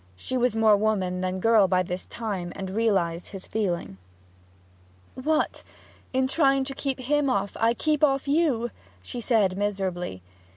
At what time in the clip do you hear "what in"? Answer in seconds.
5.13-6.25